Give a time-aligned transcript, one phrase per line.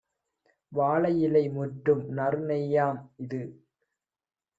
[0.71, 3.41] வாழை யிலைமுற்றும் நறுநெய்யாம்- இது